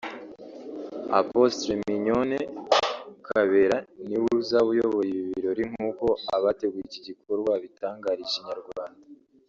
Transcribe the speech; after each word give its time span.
Apostle 1.19 1.71
Mignonne 1.87 2.37
Kabera 3.27 3.77
ni 4.07 4.15
we 4.21 4.29
uzaba 4.39 4.67
uyoboye 4.73 5.09
ibi 5.15 5.25
birori 5.33 5.63
nk'uko 5.71 6.07
abateguye 6.35 6.83
iki 6.87 6.99
gikorwa 7.07 7.47
babitangarije 7.53 8.35
Inyarwanda 8.39 9.03